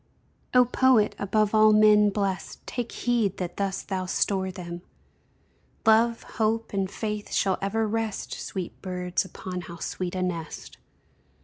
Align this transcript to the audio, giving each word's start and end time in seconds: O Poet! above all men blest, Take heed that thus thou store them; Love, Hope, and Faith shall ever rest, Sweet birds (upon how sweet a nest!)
O 0.55 0.65
Poet! 0.65 1.13
above 1.19 1.53
all 1.53 1.73
men 1.73 2.09
blest, 2.09 2.65
Take 2.65 2.91
heed 2.91 3.37
that 3.37 3.57
thus 3.57 3.83
thou 3.83 4.07
store 4.07 4.49
them; 4.49 4.81
Love, 5.85 6.23
Hope, 6.41 6.73
and 6.73 6.89
Faith 6.89 7.31
shall 7.31 7.59
ever 7.61 7.87
rest, 7.87 8.33
Sweet 8.33 8.81
birds 8.81 9.25
(upon 9.25 9.61
how 9.61 9.77
sweet 9.77 10.15
a 10.15 10.23
nest!) 10.23 10.79